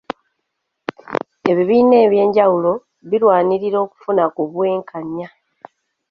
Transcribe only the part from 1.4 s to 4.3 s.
Ebibiina ebyenjawulo birwanirira okufuna